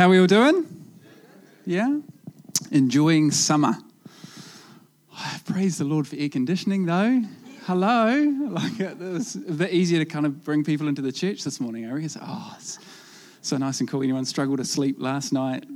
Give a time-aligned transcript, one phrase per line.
[0.00, 0.64] How are we all doing?
[1.66, 1.98] Yeah?
[2.70, 3.74] Enjoying summer.
[5.44, 7.22] Praise the Lord for air conditioning, though.
[7.66, 8.08] Hello.
[8.50, 11.60] Like it was a bit easier to kind of bring people into the church this
[11.60, 11.84] morning.
[11.84, 12.08] I reckon.
[12.22, 12.78] Oh, it's
[13.42, 14.02] so nice and cool.
[14.02, 15.66] Anyone struggled to sleep last night?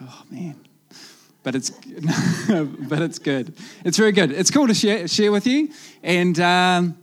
[0.00, 0.54] Oh man.
[1.42, 1.70] But it's,
[2.48, 3.56] but it's good.
[3.84, 4.30] It's very good.
[4.30, 5.70] It's cool to share, share with you.
[6.04, 6.96] And um,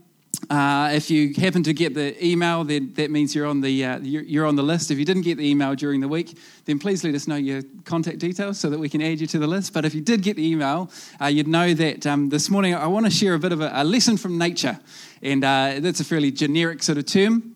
[0.51, 3.99] uh, if you happen to get the email, then that means you're on the uh,
[3.99, 4.91] you're, on the list.
[4.91, 7.61] If you didn't get the email during the week, then please let us know your
[7.85, 9.71] contact details so that we can add you to the list.
[9.71, 12.87] But if you did get the email, uh, you'd know that um, this morning I
[12.87, 14.77] want to share a bit of a, a lesson from nature,
[15.21, 17.55] and uh, that's a fairly generic sort of term.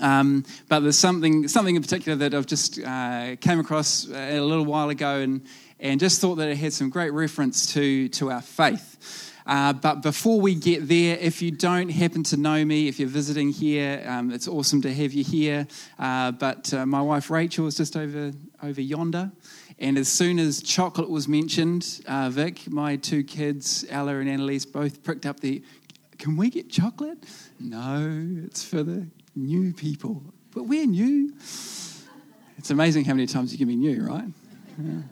[0.00, 4.64] Um, but there's something something in particular that I've just uh, came across a little
[4.64, 5.44] while ago, and
[5.80, 9.25] and just thought that it had some great reference to to our faith.
[9.46, 13.08] Uh, but before we get there, if you don't happen to know me, if you're
[13.08, 15.66] visiting here, um, it's awesome to have you here.
[15.98, 18.32] Uh, but uh, my wife Rachel is just over
[18.62, 19.30] over yonder.
[19.78, 24.64] And as soon as chocolate was mentioned, uh, Vic, my two kids, Ella and Annalise,
[24.64, 25.62] both pricked up the.
[26.18, 27.18] Can we get chocolate?
[27.60, 30.22] No, it's for the new people.
[30.54, 31.34] But we're new.
[32.56, 34.24] It's amazing how many times you can be new, right?
[34.82, 35.02] Yeah.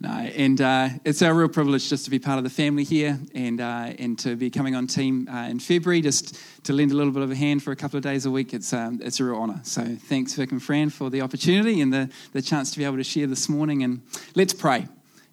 [0.00, 3.18] No, and uh, it's our real privilege just to be part of the family here
[3.34, 6.94] and, uh, and to be coming on team uh, in February, just to lend a
[6.94, 8.54] little bit of a hand for a couple of days a week.
[8.54, 9.60] It's, um, it's a real honour.
[9.64, 12.98] So thanks, Vic and Fran, for the opportunity and the, the chance to be able
[12.98, 13.82] to share this morning.
[13.82, 14.02] And
[14.36, 14.86] let's pray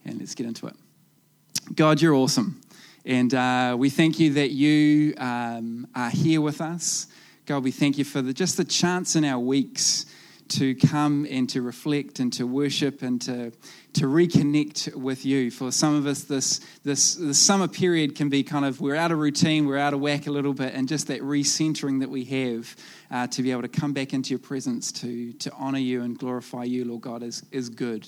[0.03, 0.75] and let's get into it.
[1.75, 2.59] God, you're awesome.
[3.05, 7.05] And uh, we thank you that you um, are here with us.
[7.45, 10.07] God, we thank you for the, just the chance in our weeks
[10.49, 13.51] to come and to reflect and to worship and to,
[13.93, 15.49] to reconnect with you.
[15.49, 19.11] For some of us, this, this, this summer period can be kind of, we're out
[19.11, 22.23] of routine, we're out of whack a little bit, and just that recentering that we
[22.25, 22.75] have
[23.11, 26.17] uh, to be able to come back into your presence to, to honor you and
[26.19, 28.07] glorify you, Lord God, is, is good.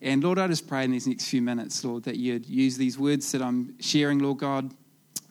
[0.00, 2.98] And Lord, I just pray in these next few minutes, Lord, that you'd use these
[2.98, 4.72] words that I'm sharing, Lord God,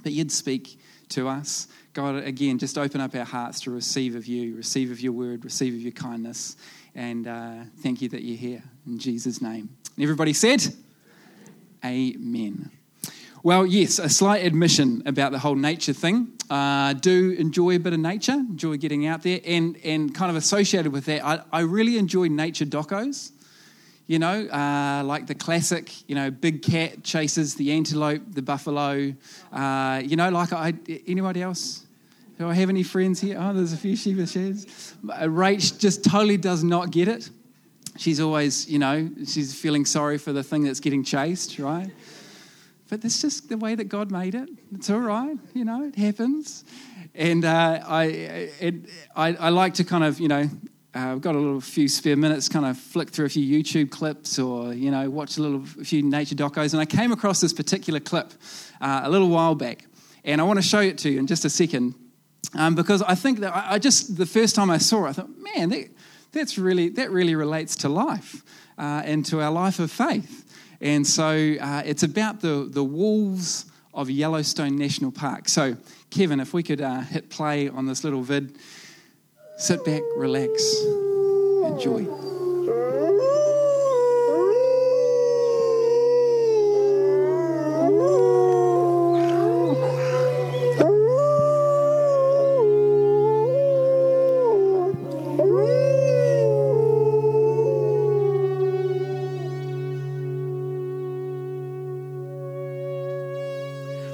[0.04, 0.80] that you'd speak
[1.10, 1.68] to us.
[1.94, 5.44] God, again, just open up our hearts to receive of you, receive of your word,
[5.44, 6.56] receive of your kindness.
[6.96, 8.64] And uh, thank you that you're here.
[8.86, 9.70] In Jesus' name.
[9.96, 10.64] And everybody said,
[11.86, 12.72] Amen.
[13.44, 16.34] Well, yes, a slight admission about the whole nature thing.
[16.50, 20.36] Uh, do enjoy a bit of nature, enjoy getting out there, and, and kind of
[20.38, 23.32] associated with that, I, I really enjoy nature docos
[24.08, 29.14] you know, uh, like the classic, you know, big cat chases the antelope, the buffalo.
[29.52, 30.74] Uh, you know, like I,
[31.06, 31.86] anybody else?
[32.40, 33.38] Do I have any friends here?
[33.40, 34.96] Oh, there's a few sheep sheds.
[35.04, 37.30] Rach just totally does not get it.
[37.98, 41.90] She's always, you know, she's feeling sorry for the thing that's getting chased, right?
[42.90, 44.50] But that's just the way that God made it.
[44.74, 46.64] It's all right, you know, it happens.
[47.16, 48.76] And uh, I, it,
[49.16, 50.48] I, I like to kind of, you know,
[50.98, 53.92] uh, I've got a little few spare minutes, kind of flick through a few YouTube
[53.92, 56.74] clips or, you know, watch a little a few nature docos.
[56.74, 58.34] And I came across this particular clip
[58.82, 59.86] uh, a little while back.
[60.24, 61.94] And I want to show it to you in just a second.
[62.56, 65.30] Um, because I think that I, just the first time I saw it, I thought,
[65.38, 65.90] man, that,
[66.32, 68.44] that's really that really relates to life
[68.78, 70.46] uh, and to our life of faith.
[70.82, 75.50] And so uh, it's about the the wolves of Yellowstone National Park.
[75.50, 75.76] So
[76.10, 78.58] Kevin, if we could uh, hit play on this little vid,
[79.58, 80.84] sit back, relax,
[81.66, 82.04] enjoy.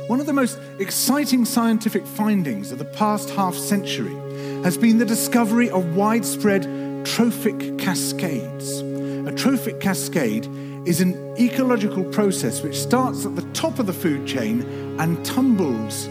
[0.07, 4.22] One of the most exciting scientific findings of the past half century
[4.63, 6.63] has been the discovery of widespread
[7.05, 8.79] trophic cascades.
[9.27, 10.47] A trophic cascade
[10.87, 14.61] is an ecological process which starts at the top of the food chain
[15.01, 16.07] and tumbles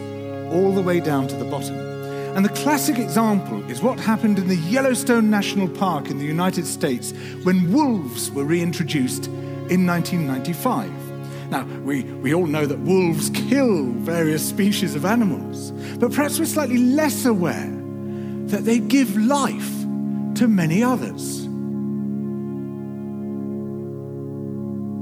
[0.53, 1.75] all the way down to the bottom.
[2.37, 6.67] And the classic example is what happened in the Yellowstone National Park in the United
[6.67, 7.13] States
[7.45, 9.29] when wolves were reintroduced
[9.71, 10.91] in 1995.
[11.51, 16.45] Now, we, we all know that wolves kill various species of animals, but perhaps we're
[16.45, 17.82] slightly less aware
[18.53, 19.83] that they give life
[20.35, 21.49] to many others.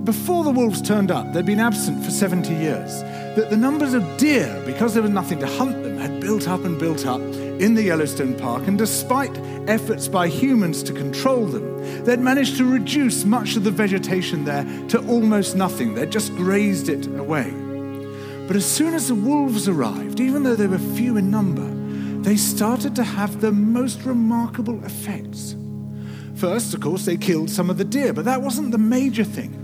[0.05, 3.02] Before the wolves turned up, they'd been absent for 70 years.
[3.35, 6.64] That the numbers of deer, because there was nothing to hunt them, had built up
[6.64, 9.37] and built up in the Yellowstone Park, and despite
[9.69, 14.64] efforts by humans to control them, they'd managed to reduce much of the vegetation there
[14.88, 15.94] to almost nothing.
[15.94, 17.50] They'd just grazed it away.
[18.47, 21.79] But as soon as the wolves arrived, even though they were few in number,
[22.22, 25.56] they started to have the most remarkable effects.
[26.34, 29.56] First, of course, they killed some of the deer, but that wasn't the major thing.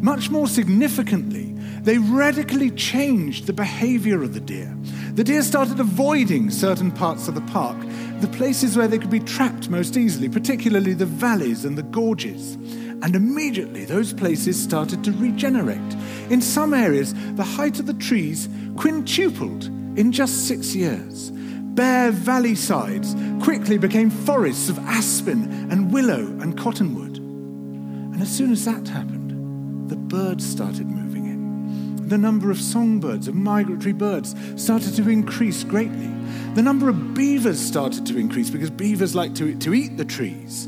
[0.00, 4.76] Much more significantly, they radically changed the behavior of the deer.
[5.14, 7.76] The deer started avoiding certain parts of the park,
[8.20, 12.54] the places where they could be trapped most easily, particularly the valleys and the gorges.
[13.02, 15.96] And immediately those places started to regenerate.
[16.30, 19.64] In some areas, the height of the trees quintupled
[19.96, 21.30] in just six years.
[21.74, 27.16] Bare valley sides quickly became forests of aspen and willow and cottonwood.
[27.16, 32.08] And as soon as that happened, the birds started moving in.
[32.08, 36.10] The number of songbirds, of migratory birds, started to increase greatly.
[36.54, 40.66] The number of beavers started to increase because beavers like to, to eat the trees.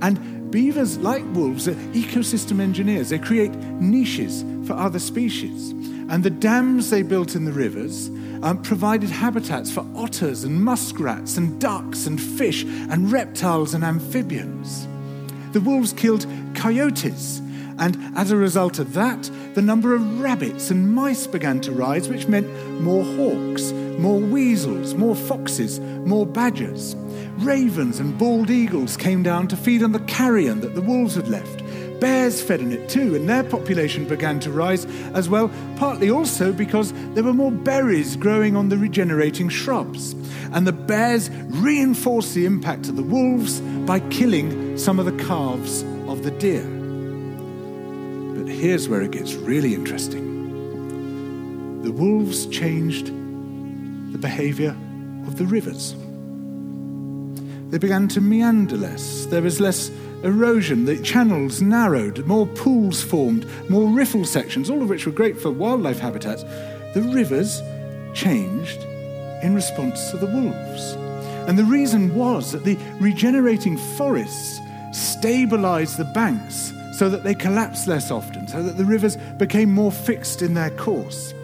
[0.00, 3.10] And beavers, like wolves, are ecosystem engineers.
[3.10, 5.72] They create niches for other species.
[6.08, 8.08] And the dams they built in the rivers
[8.42, 14.86] um, provided habitats for otters and muskrats and ducks and fish and reptiles and amphibians.
[15.52, 17.40] The wolves killed coyotes,
[17.78, 22.08] and as a result of that, the number of rabbits and mice began to rise,
[22.08, 22.48] which meant
[22.80, 26.94] more hawks, more weasels, more foxes, more badgers.
[27.38, 31.28] Ravens and bald eagles came down to feed on the carrion that the wolves had
[31.28, 31.62] left.
[32.00, 34.84] Bears fed on it too, and their population began to rise
[35.14, 40.14] as well, partly also because there were more berries growing on the regenerating shrubs.
[40.52, 45.82] And the bears reinforced the impact of the wolves by killing some of the calves
[46.06, 46.64] of the deer.
[48.34, 50.24] But here's where it gets really interesting
[51.82, 53.06] the wolves changed
[54.12, 54.76] the behavior
[55.26, 55.94] of the rivers.
[57.70, 59.26] They began to meander less.
[59.26, 59.90] There was less
[60.22, 65.38] erosion, the channels narrowed, more pools formed, more riffle sections, all of which were great
[65.38, 66.42] for wildlife habitats.
[66.94, 67.62] The rivers
[68.14, 68.82] changed
[69.42, 70.92] in response to the wolves.
[71.48, 74.58] And the reason was that the regenerating forests
[74.92, 79.92] stabilized the banks so that they collapsed less often, so that the rivers became more
[79.92, 81.34] fixed in their course.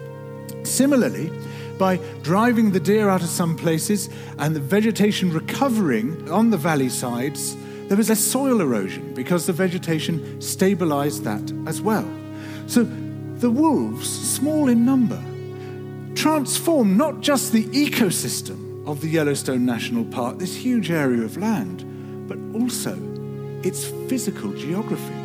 [0.63, 1.31] Similarly,
[1.77, 4.09] by driving the deer out of some places
[4.39, 7.55] and the vegetation recovering on the valley sides,
[7.93, 12.09] there was less soil erosion because the vegetation stabilized that as well.
[12.65, 12.85] So
[13.35, 15.23] the wolves, small in number,
[16.15, 21.85] transformed not just the ecosystem of the Yellowstone National Park, this huge area of land,
[22.27, 22.97] but also
[23.61, 25.22] its physical geography.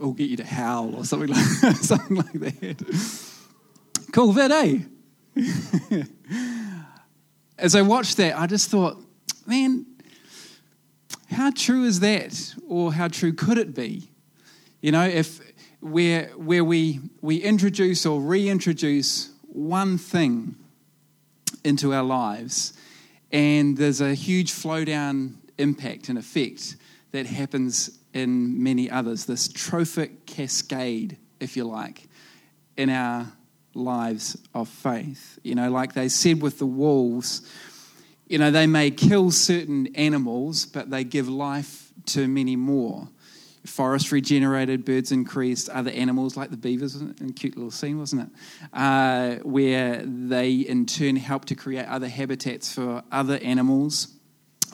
[0.00, 1.44] We'll get you to howl or something like,
[1.76, 3.32] something like that.
[4.12, 4.78] Cool vid, eh?
[7.58, 9.00] As I watched that, I just thought,
[9.46, 9.86] man,
[11.30, 12.54] how true is that?
[12.68, 14.10] Or how true could it be?
[14.80, 15.40] You know, if
[15.80, 20.56] where, where we, we introduce or reintroduce one thing
[21.64, 22.72] into our lives,
[23.32, 26.76] and there's a huge flow down impact and effect
[27.14, 32.08] that happens in many others, this trophic cascade, if you like,
[32.76, 33.32] in our
[33.72, 35.38] lives of faith.
[35.44, 37.48] You know, like they said with the wolves,
[38.26, 43.06] you know, they may kill certain animals, but they give life to many more.
[43.64, 48.28] Forest regenerated, birds increased, other animals like the beavers, a cute little scene, wasn't it?
[48.72, 54.14] Uh, where they in turn help to create other habitats for other animals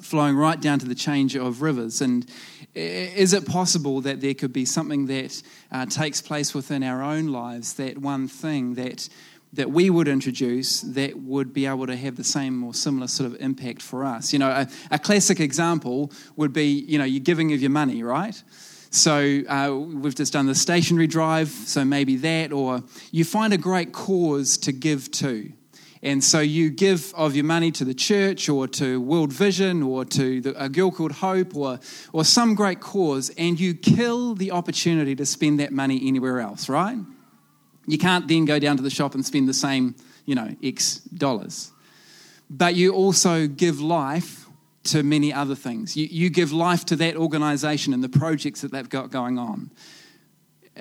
[0.02, 2.00] flowing right down to the change of rivers.
[2.00, 2.26] And
[2.74, 5.42] is it possible that there could be something that
[5.72, 9.08] uh, takes place within our own lives, that one thing that
[9.52, 13.26] that we would introduce that would be able to have the same or similar sort
[13.32, 14.32] of impact for us.
[14.32, 18.02] You know, a, a classic example would be, you know, you're giving of your money,
[18.02, 18.40] right?
[18.90, 23.58] So uh, we've just done the stationery drive, so maybe that, or you find a
[23.58, 25.52] great cause to give to.
[26.02, 30.06] And so you give of your money to the church or to World Vision or
[30.06, 31.78] to the, a girl called Hope or,
[32.12, 36.70] or some great cause, and you kill the opportunity to spend that money anywhere else,
[36.70, 36.96] right?
[37.86, 41.00] You can't then go down to the shop and spend the same, you know, X
[41.00, 41.70] dollars.
[42.48, 44.46] But you also give life
[44.84, 45.96] to many other things.
[45.96, 49.70] You, you give life to that organization and the projects that they've got going on.
[50.74, 50.80] Uh,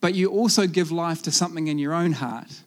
[0.00, 2.62] but you also give life to something in your own heart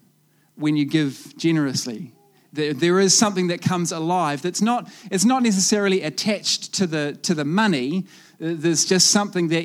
[0.55, 2.12] when you give generously.
[2.53, 7.17] There, there is something that comes alive that's not, it's not necessarily attached to the,
[7.24, 8.05] to the money.
[8.39, 9.63] There's just something that,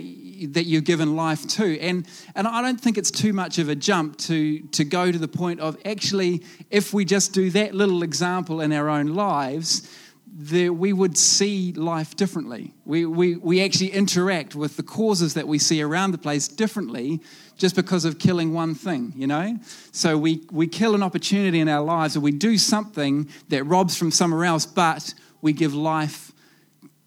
[0.53, 1.81] that you've given life to.
[1.81, 5.19] And, and I don't think it's too much of a jump to, to go to
[5.19, 9.91] the point of actually, if we just do that little example in our own lives,
[10.39, 12.75] the, we would see life differently.
[12.85, 17.21] We, we, we actually interact with the causes that we see around the place differently
[17.57, 19.59] just because of killing one thing, you know?
[19.93, 23.97] So we, we kill an opportunity in our lives or we do something that robs
[23.97, 26.33] from somewhere else, but we give life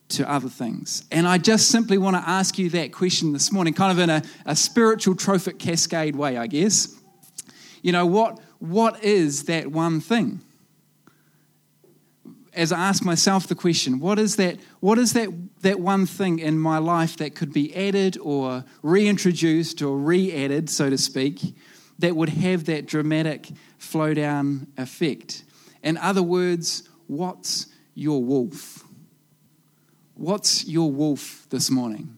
[0.09, 1.03] to other things.
[1.11, 4.09] And I just simply want to ask you that question this morning, kind of in
[4.09, 6.95] a, a spiritual trophic cascade way, I guess.
[7.83, 10.41] You know, what, what is that one thing?
[12.59, 15.29] As I ask myself the question, what is that, what is that,
[15.61, 20.69] that one thing in my life that could be added or reintroduced or re added,
[20.69, 21.55] so to speak,
[21.99, 23.47] that would have that dramatic
[23.77, 25.45] flow down effect?
[25.83, 28.83] In other words, what's your wolf?
[30.15, 32.17] What's your wolf this morning?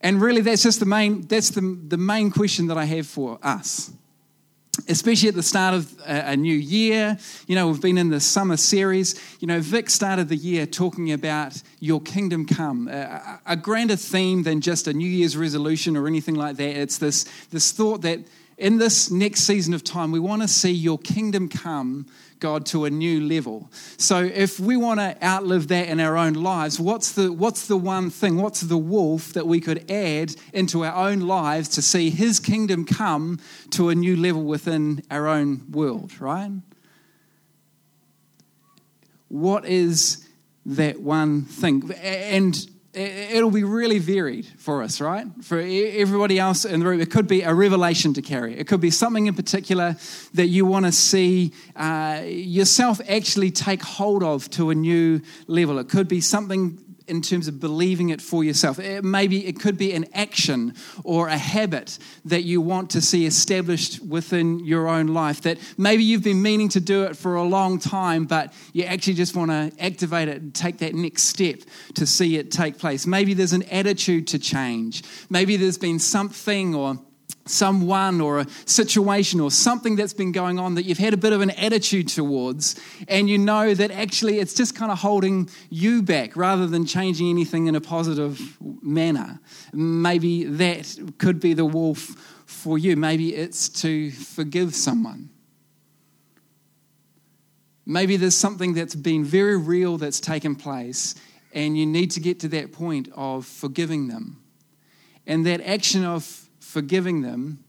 [0.00, 3.40] And really, that's just the main, that's the, the main question that I have for
[3.42, 3.90] us
[4.86, 7.18] especially at the start of a, new year.
[7.46, 9.20] You know, we've been in the summer series.
[9.40, 14.42] You know, Vic started the year talking about your kingdom come, a, a grander theme
[14.42, 16.76] than just a New Year's resolution or anything like that.
[16.76, 18.20] It's this, this thought that
[18.58, 22.06] in this next season of time, we want to see your kingdom come
[22.40, 23.70] God to a new level.
[23.96, 27.76] So if we want to outlive that in our own lives, what's the, what's the
[27.76, 32.10] one thing, what's the wolf that we could add into our own lives to see
[32.10, 33.38] his kingdom come
[33.70, 36.50] to a new level within our own world, right?
[39.28, 40.26] What is
[40.66, 41.90] that one thing?
[42.02, 45.26] And it'll be really varied for us, right?
[45.42, 48.58] For everybody else in the room, it could be a revelation to carry.
[48.58, 49.96] It could be something in particular
[50.34, 55.78] that you want to see uh, yourself actually take hold of to a new level.
[55.78, 58.78] It could be something in terms of believing it for yourself.
[58.78, 60.74] It maybe it could be an action
[61.04, 66.04] or a habit that you want to see established within your own life that maybe
[66.04, 69.50] you've been meaning to do it for a long time, but you actually just want
[69.50, 71.60] to activate it and take that next step
[71.94, 73.06] to see it take place.
[73.06, 75.02] Maybe there's an attitude to change.
[75.30, 76.98] Maybe there's been something or
[77.48, 81.32] someone or a situation or something that's been going on that you've had a bit
[81.32, 86.02] of an attitude towards, and you know that actually it's just kind of holding you
[86.02, 89.40] back rather than changing anything in a positive manner.
[89.72, 92.14] Maybe that could be the wolf
[92.46, 92.96] for you.
[92.96, 95.30] Maybe it's to forgive someone.
[97.86, 101.14] Maybe there's something that's been very real that's taken place,
[101.54, 104.42] and you need to get to that point of forgiving them.
[105.26, 107.64] And that action of forgiving them,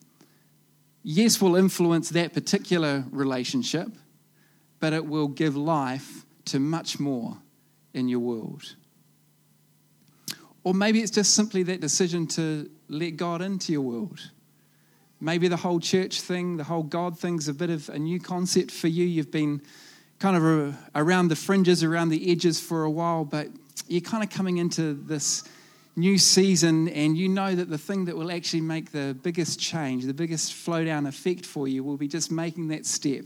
[1.03, 3.87] yes, will influence that particular relationship,
[4.81, 7.37] but it will give life to much more
[7.93, 8.75] in your world.
[10.65, 14.19] Or maybe it's just simply that decision to let God into your world.
[15.21, 18.69] Maybe the whole church thing, the whole God thing's a bit of a new concept
[18.69, 19.05] for you.
[19.05, 19.61] You've been
[20.19, 23.47] kind of around the fringes, around the edges for a while, but
[23.87, 25.45] you're kind of coming into this
[25.99, 30.05] new season, and you know that the thing that will actually make the biggest change,
[30.05, 33.25] the biggest flow down effect for you, will be just making that step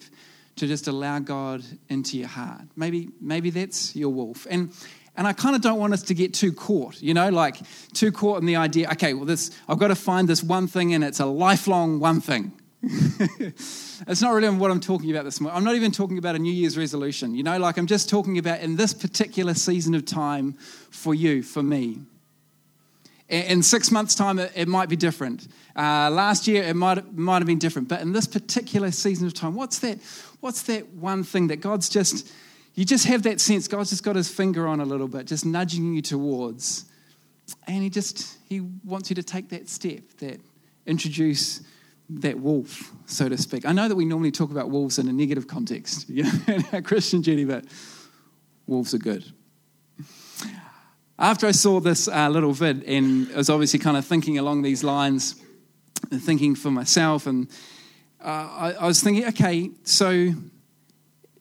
[0.56, 2.62] to just allow God into your heart.
[2.75, 4.46] Maybe, maybe that's your wolf.
[4.50, 4.72] And
[5.15, 7.58] and I kind of don't want us to get too caught, you know, like
[7.94, 10.94] too caught in the idea, okay, well, this I've got to find this one thing
[10.96, 12.51] and it's a lifelong one thing.
[12.82, 15.56] it's not really what I'm talking about this morning.
[15.56, 18.39] I'm not even talking about a New Year's resolution, you know, like I'm just talking
[18.39, 20.53] about in this particular season of time
[20.89, 22.01] for you, for me.
[23.30, 25.48] In six months' time, it, might be different.
[25.75, 27.88] Uh, last year, it might, might have been different.
[27.88, 29.98] But in this particular season of time, what's that,
[30.42, 32.32] what's that one thing that God's just,
[32.75, 35.46] you just have that sense, God's just got his finger on a little bit, just
[35.46, 36.86] nudging you towards.
[37.65, 40.39] And he just, he wants you to take that step, that
[40.86, 41.62] introduce
[42.10, 43.65] that wolf, so to speak.
[43.65, 46.65] I know that we normally talk about wolves in a negative context, you know, in
[46.74, 47.65] our Christian journey, but
[48.68, 49.24] wolves are good.
[51.20, 54.63] After I saw this uh, little vid and I was obviously kind of thinking along
[54.63, 55.36] these lines,
[56.12, 57.48] and thinking for myself, and
[58.22, 60.34] uh, I, I was thinking, okay, so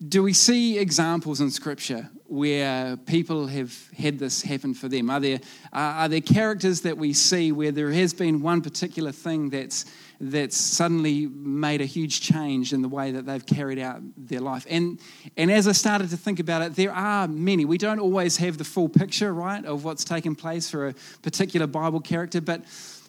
[0.07, 5.09] do we see examples in Scripture where people have had this happen for them?
[5.09, 5.39] Are there,
[5.73, 9.85] uh, are there characters that we see where there has been one particular thing that's
[10.31, 14.65] that's suddenly made a huge change in the way that they've carried out their life.
[14.69, 14.99] And,
[15.35, 17.65] and as I started to think about it, there are many.
[17.65, 21.67] We don't always have the full picture, right, of what's taken place for a particular
[21.67, 22.61] Bible character, but,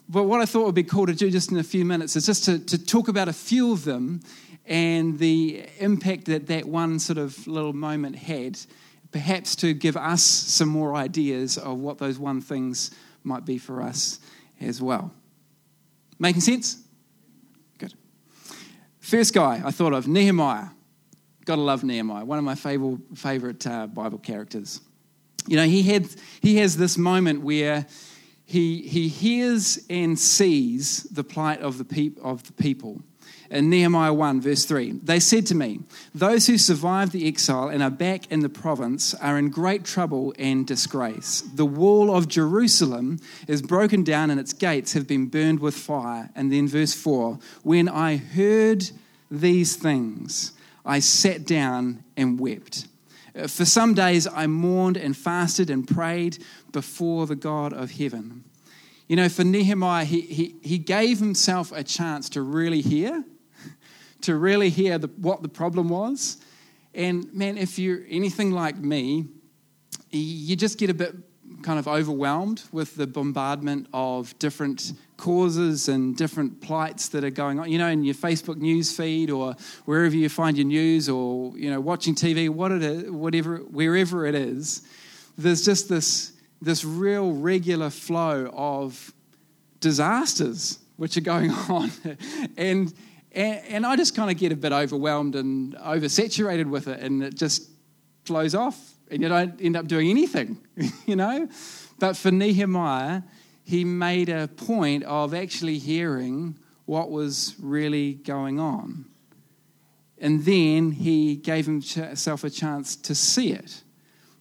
[0.09, 2.27] but what I thought would be cool to do just in a few minutes is
[2.27, 4.21] just to, to talk about a few of them
[4.67, 8.59] and the impact that that one sort of little moment had,
[9.13, 12.91] perhaps to give us some more ideas of what those one things
[13.23, 14.19] might be for us
[14.61, 15.13] as well.
[16.19, 16.84] Making sense?
[19.15, 20.71] First guy I thought of, Nehemiah.
[21.45, 24.81] Gotta love Nehemiah, one of my favorite, favorite uh, Bible characters.
[25.47, 26.09] You know, he, had,
[26.43, 27.87] he has this moment where
[28.45, 33.03] he, he hears and sees the plight of the, peop, of the people.
[33.53, 35.79] In Nehemiah 1, verse 3, they said to me,
[36.13, 40.35] Those who survived the exile and are back in the province are in great trouble
[40.41, 41.45] and disgrace.
[41.55, 46.31] The wall of Jerusalem is broken down and its gates have been burned with fire.
[46.35, 48.91] And then, verse 4, when I heard
[49.31, 50.53] these things,
[50.85, 52.89] I sat down and wept.
[53.37, 58.45] Uh, for some days I mourned and fasted and prayed before the God of heaven.
[59.09, 63.25] You know, for Nehemiah, he, he, he gave himself a chance to really hear,
[64.23, 66.39] to really hear the, what the problem was.
[66.95, 69.27] And man, if you're anything like me,
[70.11, 71.24] you just get a bit
[71.65, 77.59] kind of overwhelmed with the bombardment of different causes and different plights that are going
[77.59, 77.71] on.
[77.71, 79.57] You know, in your Facebook news feed or
[79.87, 84.27] wherever you find your news or, you know, watching TV, what it is, whatever, wherever
[84.27, 84.87] it is,
[85.39, 89.13] there's just this, this real regular flow of
[89.81, 91.91] disasters which are going on.
[92.59, 92.93] and,
[93.33, 97.23] and, and I just kind of get a bit overwhelmed and oversaturated with it, and
[97.23, 97.71] it just
[98.27, 100.59] flows off and you don't end up doing anything,
[101.07, 101.49] you know?
[101.99, 103.23] But for Nehemiah,
[103.63, 109.07] he made a point of actually hearing what was really going on.
[110.19, 113.83] And then he gave himself a chance to see it.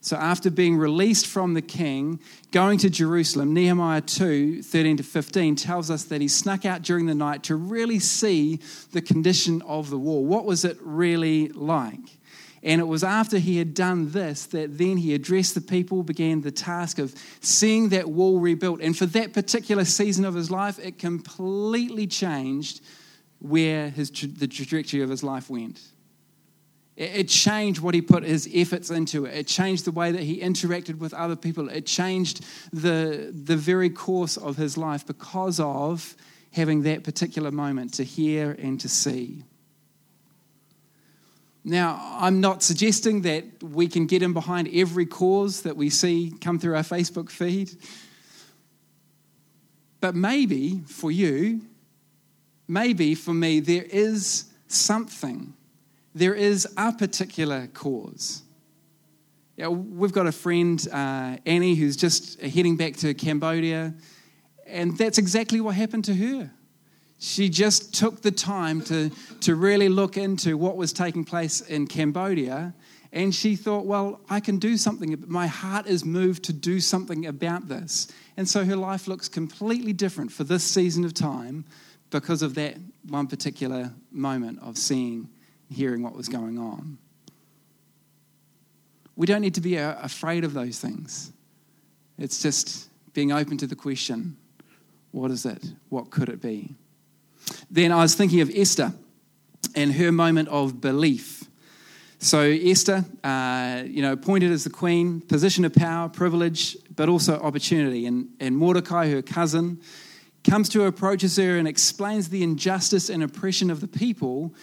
[0.04, 2.20] So after being released from the king,
[2.52, 7.06] going to Jerusalem, Nehemiah 2 13 to 15 tells us that he snuck out during
[7.06, 8.60] the night to really see
[8.92, 10.22] the condition of the wall.
[10.22, 12.18] What was it really like?
[12.64, 16.40] And it was after he had done this that then he addressed the people, began
[16.40, 18.80] the task of seeing that wall rebuilt.
[18.80, 22.80] And for that particular season of his life, it completely changed
[23.38, 25.78] where his, the trajectory of his life went.
[26.96, 29.26] It changed what he put his efforts into.
[29.26, 31.68] It changed the way that he interacted with other people.
[31.68, 36.14] It changed the, the very course of his life because of
[36.52, 39.42] having that particular moment to hear and to see.
[41.64, 46.34] Now, I'm not suggesting that we can get in behind every cause that we see
[46.40, 47.70] come through our Facebook feed.
[50.00, 51.62] But maybe for you,
[52.68, 55.54] maybe for me, there is something,
[56.14, 58.42] there is a particular cause.
[59.56, 63.94] Yeah, we've got a friend, uh, Annie, who's just heading back to Cambodia,
[64.66, 66.50] and that's exactly what happened to her.
[67.24, 69.08] She just took the time to,
[69.40, 72.74] to really look into what was taking place in Cambodia.
[73.14, 75.24] And she thought, well, I can do something.
[75.26, 78.08] My heart is moved to do something about this.
[78.36, 81.64] And so her life looks completely different for this season of time
[82.10, 82.76] because of that
[83.08, 85.30] one particular moment of seeing,
[85.70, 86.98] hearing what was going on.
[89.16, 91.32] We don't need to be uh, afraid of those things.
[92.18, 94.36] It's just being open to the question
[95.12, 95.64] what is it?
[95.88, 96.74] What could it be?
[97.70, 98.92] Then I was thinking of Esther
[99.74, 101.44] and her moment of belief.
[102.18, 107.38] So Esther, uh, you know, appointed as the queen, position of power, privilege, but also
[107.38, 108.06] opportunity.
[108.06, 109.80] And, and Mordecai, her cousin,
[110.42, 114.54] comes to her, approaches her, and explains the injustice and oppression of the people,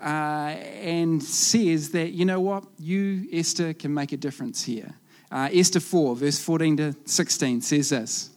[0.00, 4.94] uh, and says that you know what, you Esther can make a difference here.
[5.30, 8.30] Uh, Esther 4, verse 14 to 16 says this.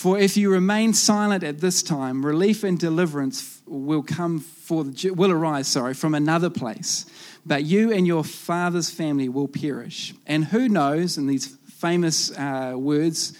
[0.00, 5.10] For if you remain silent at this time, relief and deliverance will come for the,
[5.10, 7.04] will arise, sorry, from another place.
[7.44, 10.14] But you and your father's family will perish.
[10.26, 13.36] And who knows, in these famous uh, words,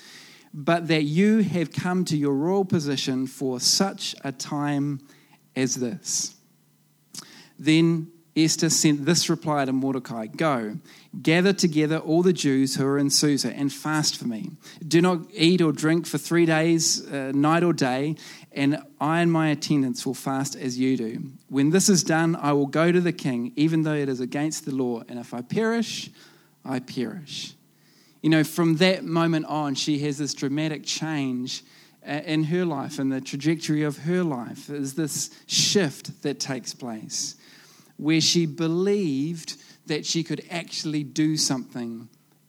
[0.53, 5.01] but that you have come to your royal position for such a time
[5.57, 6.35] as this.
[7.59, 8.13] Then
[8.45, 10.79] Esther sent this reply to Mordecai Go,
[11.23, 14.51] gather together all the Jews who are in Susa and fast for me.
[14.87, 18.17] Do not eat or drink for three days, uh, night or day,
[18.53, 21.23] and I and my attendants will fast as you do.
[21.49, 24.65] When this is done, I will go to the king, even though it is against
[24.65, 26.11] the law, and if I perish,
[26.65, 27.55] I perish.
[28.23, 31.63] You know, from that moment on, she has this dramatic change
[32.07, 36.73] uh, in her life and the trajectory of her life is this shift that takes
[36.73, 37.37] place
[38.01, 42.09] where she believed that she could actually do something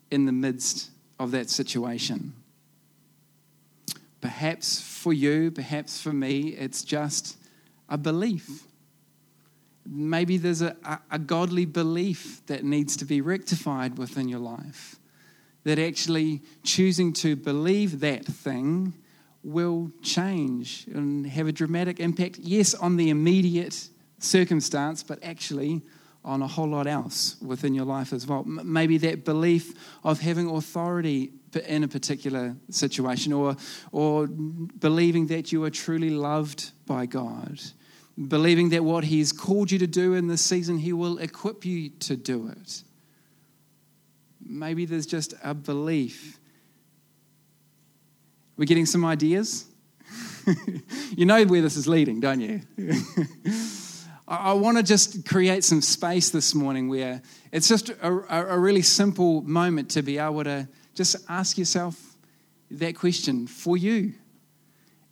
[0.10, 2.34] in the midst of that situation.
[4.22, 7.38] Perhaps for you, perhaps for me, it's just
[7.90, 8.64] a belief.
[9.86, 10.78] Maybe there's a,
[11.12, 14.96] a, godly belief that needs to be rectified within your life.
[15.66, 18.94] That actually choosing to believe that thing
[19.44, 23.90] will change and have a dramatic impact, yes, on the immediate
[24.22, 25.82] circumstance, but actually
[26.24, 28.44] on a whole lot else within your life as well.
[28.44, 31.32] Maybe that belief of having authority
[31.68, 33.58] in a particular situation, or,
[33.92, 37.60] or believing that you are truly loved by God,
[38.28, 41.90] believing that what He's called you to do in this season, He will equip you
[41.90, 42.84] to do it.
[44.46, 46.40] Maybe there's just a belief.
[48.56, 49.66] We're getting some ideas?
[51.16, 52.62] you know where this is leading, don't you?
[54.32, 58.82] I, want to just create some space this morning where it's just a, a, really
[58.82, 62.16] simple moment to be able to just ask yourself
[62.72, 64.14] that question for you.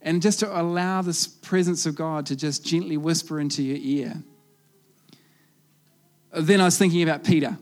[0.02, 4.24] And just to allow this presence of God to just gently whisper into your ear.
[6.32, 7.58] Then I was thinking about Peter.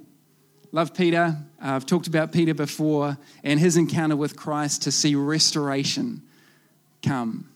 [0.71, 1.35] Love Peter.
[1.59, 6.21] Uh, I've talked about Peter before and his encounter with Christ to see restoration
[7.01, 7.49] come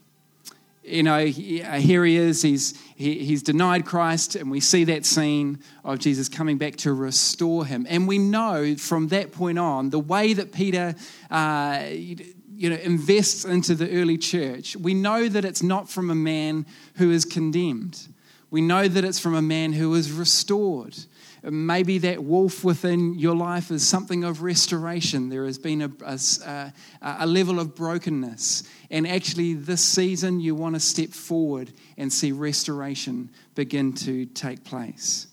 [0.83, 5.05] you know, uh, here he is, he's, he, he's denied Christ, and we see that
[5.05, 7.85] scene of Jesus coming back to restore him.
[7.89, 10.95] And we know from that point on, the way that Peter,
[11.29, 16.15] uh, you know, invests into the early church, we know that it's not from a
[16.15, 16.65] man
[16.95, 18.07] who is condemned.
[18.49, 20.97] We know that it's from a man who is restored.
[21.43, 25.29] Maybe that wolf within your life is something of restoration.
[25.29, 28.63] There has been a, a, a, level of brokenness.
[28.91, 34.63] And actually, this season, you want to step forward and see restoration begin to take
[34.63, 35.27] place.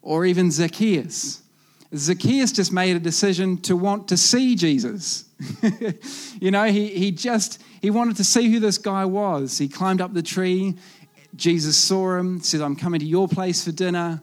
[0.00, 1.42] Or even Zacchaeus.
[1.96, 5.24] Zacchaeus just made a decision to want to see Jesus.
[6.40, 9.58] you know, he, he just he wanted to see who this guy was.
[9.58, 10.76] He climbed up the tree.
[11.34, 14.20] Jesus saw him, said, I'm coming to your place for dinner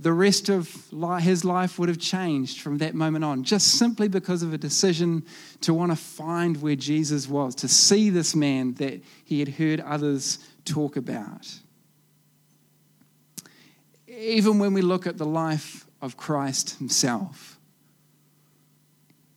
[0.00, 0.86] the rest of
[1.20, 5.22] his life would have changed from that moment on, just simply because of a decision
[5.60, 9.78] to want to find where Jesus was, to see this man that he had heard
[9.80, 11.46] others talk about.
[14.08, 17.58] Even when we look at the life of Christ himself,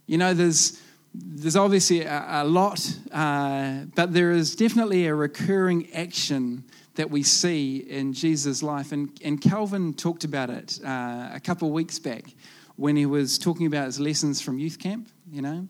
[0.05, 0.79] you know, there's,
[1.13, 2.79] there's obviously a, a lot,
[3.11, 6.63] uh, but there is definitely a recurring action
[6.95, 8.91] that we see in Jesus' life.
[8.91, 12.25] And, and Calvin talked about it uh, a couple of weeks back
[12.75, 15.67] when he was talking about his lessons from youth camp, you know,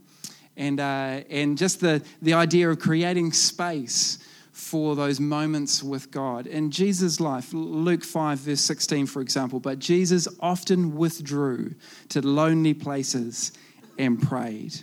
[0.58, 4.20] and, uh, and just the, the idea of creating space
[4.52, 6.46] for those moments with God.
[6.46, 11.74] In Jesus' life, Luke 5, verse 16, for example, but Jesus often withdrew
[12.10, 13.52] to lonely places
[13.98, 14.76] and prayed.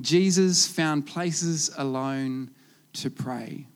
[0.00, 2.50] Jesus found places alone
[2.94, 3.66] to pray.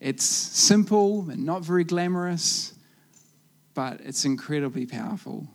[0.00, 2.72] It's simple and not very glamorous,
[3.74, 5.46] but it's incredibly powerful.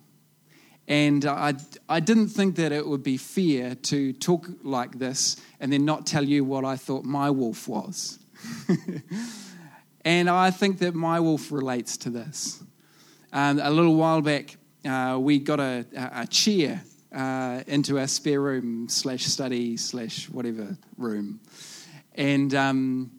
[0.88, 1.56] And I,
[1.90, 6.06] I didn't think that it would be fair to talk like this and then not
[6.06, 8.20] tell you what I thought my wolf was.
[10.06, 12.64] and I think that my wolf relates to this.
[13.34, 18.42] Um, a little while back, uh, we got a, a chair uh, into our spare
[18.42, 21.40] room slash study slash whatever room.
[22.14, 23.12] And um,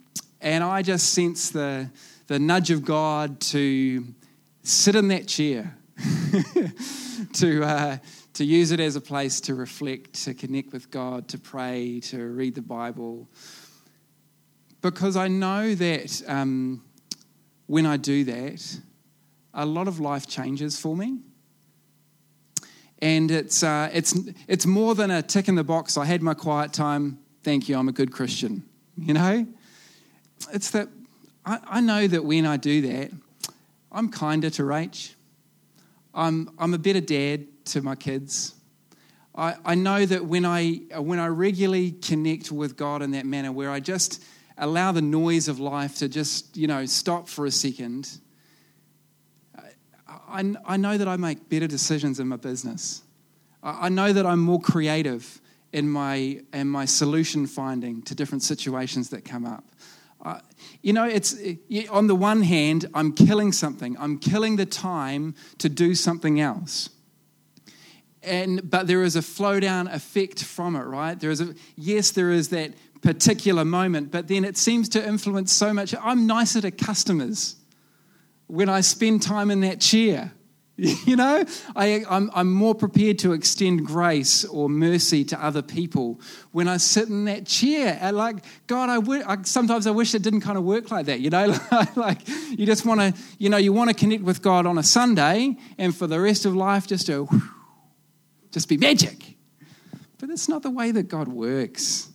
[0.46, 1.90] and I just sense the,
[2.28, 4.04] the nudge of God to
[4.62, 5.76] sit in that chair,
[7.32, 7.96] to, uh,
[8.34, 12.28] to use it as a place to reflect, to connect with God, to pray, to
[12.28, 13.28] read the Bible.
[14.82, 16.84] Because I know that um,
[17.66, 18.78] when I do that,
[19.52, 21.18] a lot of life changes for me.
[23.00, 25.96] And it's, uh, it's, it's more than a tick in the box.
[25.96, 27.18] I had my quiet time.
[27.42, 27.76] Thank you.
[27.76, 28.62] I'm a good Christian.
[28.96, 29.46] You know?
[30.52, 30.88] It's that
[31.44, 33.10] I, I know that when I do that,
[33.92, 35.14] I'm kinder to Rach.
[36.12, 38.54] I'm, I'm a better dad to my kids.
[39.34, 43.52] I, I know that when I, when I regularly connect with God in that manner,
[43.52, 44.24] where I just
[44.58, 48.18] allow the noise of life to just, you know, stop for a second,
[50.28, 53.02] I, I know that I make better decisions in my business.
[53.62, 55.40] I, I know that I'm more creative
[55.72, 59.64] in my, in my solution finding to different situations that come up
[60.82, 61.36] you know, it's
[61.90, 63.96] on the one hand, I'm killing something.
[63.98, 66.90] I'm killing the time to do something else.
[68.22, 71.18] And but there is a flow down effect from it, right?
[71.18, 75.52] There is a yes, there is that particular moment, but then it seems to influence
[75.52, 75.94] so much.
[76.00, 77.56] I'm nicer to customers
[78.48, 80.32] when I spend time in that chair.
[81.06, 86.20] You know, I, I'm, I'm more prepared to extend grace or mercy to other people
[86.52, 87.98] when I sit in that chair.
[88.00, 88.36] And like,
[88.66, 91.20] God, I, w- I sometimes I wish it didn't kind of work like that.
[91.20, 91.56] You know,
[91.96, 94.82] like you just want to, you know, you want to connect with God on a
[94.82, 97.28] Sunday, and for the rest of life, just to
[98.50, 99.36] just be magic.
[100.18, 102.10] But it's not the way that God works.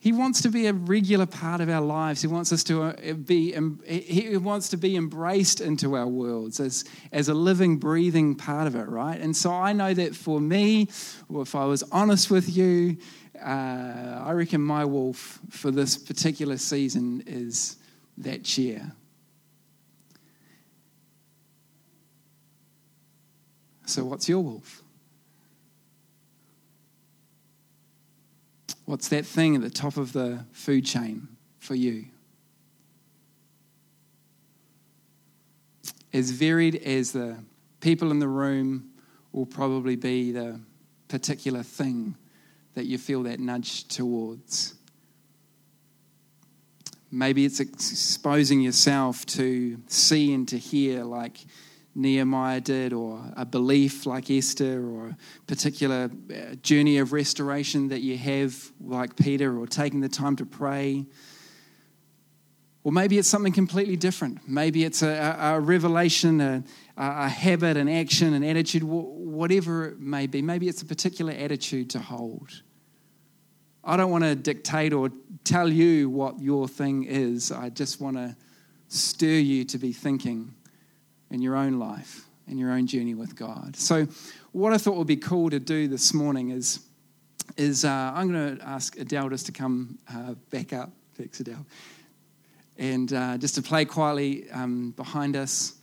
[0.00, 2.22] He wants to be a regular part of our lives.
[2.22, 3.52] He wants us to uh, be,
[3.86, 8.74] he wants to be embraced into our worlds as, as a living, breathing part of
[8.74, 9.20] it, right?
[9.20, 10.88] And so I know that for me,
[11.30, 12.96] if I was honest with you,
[13.44, 17.76] uh, I reckon my wolf for this particular season is
[18.16, 18.92] that chair.
[23.84, 24.82] So, what's your wolf?
[28.90, 31.28] What's that thing at the top of the food chain
[31.60, 32.06] for you?
[36.12, 37.36] As varied as the
[37.78, 38.90] people in the room
[39.30, 40.58] will probably be the
[41.06, 42.16] particular thing
[42.74, 44.74] that you feel that nudge towards.
[47.12, 51.38] Maybe it's exposing yourself to see and to hear like
[51.94, 58.00] Nehemiah did, or a belief like Esther, or a particular uh, journey of restoration that
[58.00, 61.06] you have like Peter, or taking the time to pray.
[62.82, 64.48] Or maybe it's something completely different.
[64.48, 66.64] Maybe it's a, a revelation, a,
[66.96, 70.40] a habit, an action, an attitude, whatever it may be.
[70.40, 72.62] Maybe it's a particular attitude to hold.
[73.84, 75.10] I don't want to dictate or
[75.44, 77.52] tell you what your thing is.
[77.52, 78.36] I just want to
[78.88, 80.54] stir you to be thinking
[81.30, 83.76] in your own life, in your own journey with God.
[83.76, 84.06] So,
[84.52, 86.80] what I thought would be cool to do this morning is,
[87.56, 90.90] is uh, I'm going to ask Adele just to come uh, back up.
[91.14, 91.64] Thanks, Adele.
[92.78, 95.74] And uh, just to play quietly um, behind us.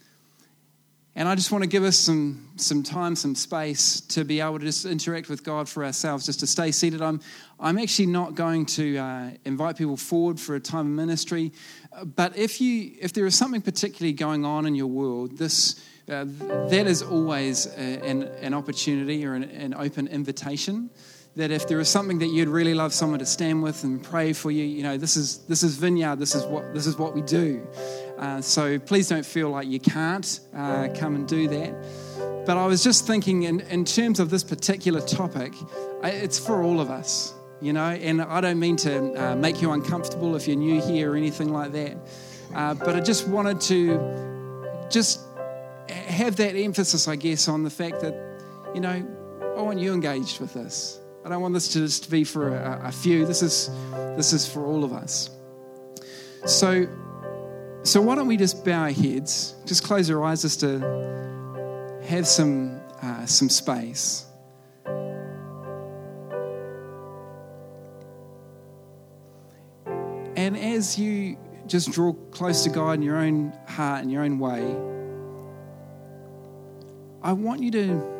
[1.17, 4.59] And I just want to give us some, some time, some space to be able
[4.59, 7.01] to just interact with God for ourselves, just to stay seated.
[7.01, 7.21] I'm,
[7.59, 11.53] I'm actually not going to uh, invite people forward for a time of ministry.
[12.03, 16.25] But if, you, if there is something particularly going on in your world, this, uh,
[16.69, 20.91] that is always a, an, an opportunity or an, an open invitation
[21.37, 24.33] that if there is something that you'd really love someone to stand with and pray
[24.33, 26.17] for you, you know, this is this is Vineyard.
[26.19, 27.65] This is what this is what we do.
[28.17, 31.73] Uh, so please don't feel like you can't uh, come and do that.
[32.45, 35.53] But I was just thinking, in, in terms of this particular topic,
[36.03, 39.71] it's for all of us you know, and I don't mean to uh, make you
[39.71, 41.97] uncomfortable if you're new here or anything like that,
[42.53, 45.21] uh, but I just wanted to just
[45.89, 48.13] have that emphasis, I guess, on the fact that,
[48.73, 49.05] you know,
[49.57, 51.01] I want you engaged with this.
[51.27, 53.25] I don't want this to just be for a, a few.
[53.25, 53.69] This is
[54.15, 55.29] this is for all of us.
[56.45, 56.87] So,
[57.83, 60.79] so why don't we just bow our heads, just close our eyes, just to
[62.05, 64.25] have some uh, some space.
[70.37, 74.39] And as you just draw close to God in your own heart, in your own
[74.39, 74.61] way,
[77.21, 78.16] I want you to,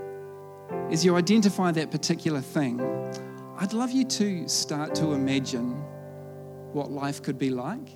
[0.92, 2.80] as you identify that particular thing,
[3.58, 5.72] I'd love you to start to imagine
[6.72, 7.90] what life could be like.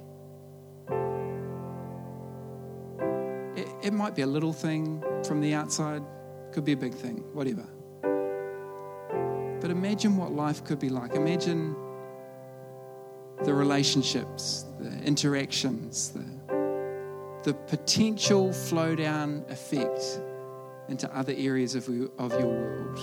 [3.55, 6.03] It, it might be a little thing from the outside,
[6.51, 7.65] could be a big thing, whatever.
[9.61, 11.13] But imagine what life could be like.
[11.13, 11.75] Imagine
[13.45, 16.25] the relationships, the interactions, the,
[17.43, 20.19] the potential flow down effect
[20.89, 22.99] into other areas of, of your world.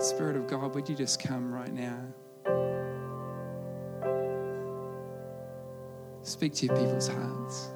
[0.00, 1.98] Spirit of God, would you just come right now?
[6.22, 7.73] Speak to your people's hearts.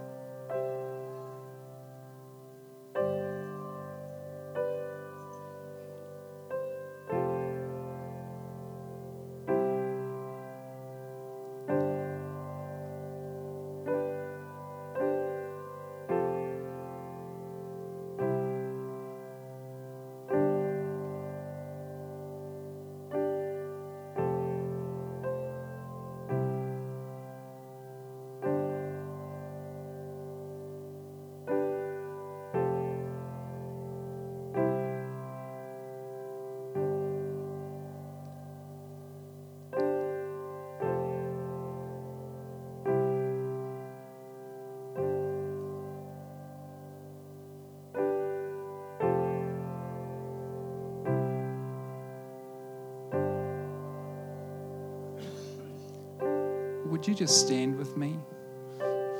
[56.99, 58.19] Would you just stand with me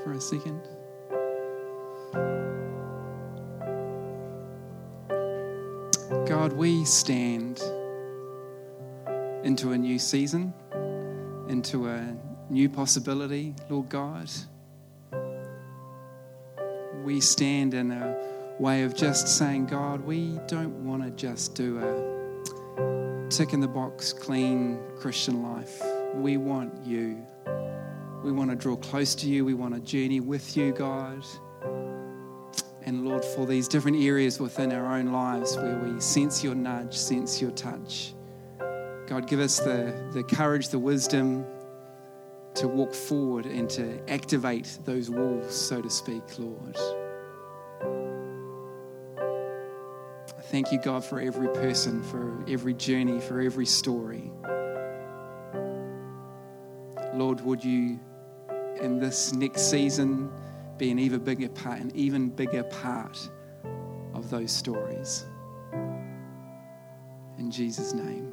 [0.03, 0.61] for a second?
[6.27, 7.63] God, we stand
[9.45, 10.53] into a new season,
[11.49, 12.17] into a,
[12.51, 14.29] new possibility, Lord God.
[17.05, 18.17] We stand in a
[18.59, 23.69] way of just saying, God, we don't want to just do a tick in the
[23.69, 25.81] box, clean Christian life.
[26.15, 27.25] We want you.
[28.25, 29.45] We want to draw close to you.
[29.45, 31.25] We want to journey with you, God.
[32.83, 36.97] And Lord, for these different areas within our own lives where we sense your nudge,
[36.97, 38.15] sense your touch,
[39.07, 41.47] God, give us the, the courage, the wisdom
[42.55, 46.77] to walk forward and to activate those walls, so to speak, Lord.
[50.51, 54.31] Thank you, God, for every person, for every journey, for every story.
[57.19, 57.99] Lord, would you,
[58.81, 60.31] in this next season,
[60.77, 63.19] be an even bigger part, an even bigger part
[64.15, 65.27] of those stories.
[67.37, 68.33] In Jesus' name.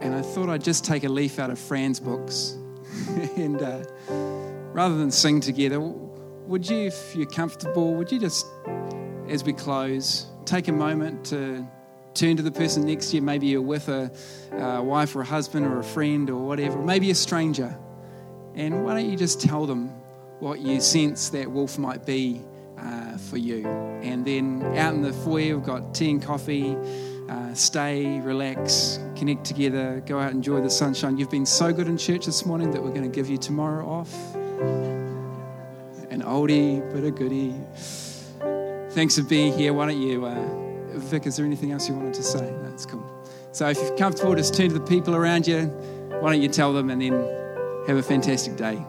[0.00, 2.56] And I thought I'd just take a leaf out of Fran's books
[3.36, 3.84] and uh,
[4.72, 8.44] rather than sing together, would you, if you're comfortable, would you just,
[9.28, 11.64] as we close, take a moment to
[12.14, 13.22] turn to the person next to you?
[13.22, 14.10] Maybe you're with a,
[14.52, 17.76] a wife or a husband or a friend or whatever, maybe a stranger.
[18.54, 19.88] And why don't you just tell them
[20.40, 22.42] what you sense that wolf might be
[22.78, 23.66] uh, for you?
[24.02, 26.76] And then out in the foyer, we've got tea and coffee.
[27.28, 31.18] Uh, stay, relax, connect together, go out, and enjoy the sunshine.
[31.18, 33.86] You've been so good in church this morning that we're going to give you tomorrow
[33.86, 34.34] off
[36.10, 37.54] an oldie but a goodie.
[38.92, 39.72] Thanks for being here.
[39.72, 40.67] Why don't you, uh,
[40.98, 42.54] Vic, is there anything else you wanted to say?
[42.62, 43.04] That's cool.
[43.52, 45.66] So if you're comfortable, just turn to the people around you.
[46.20, 47.12] Why don't you tell them and then
[47.86, 48.84] have a fantastic day.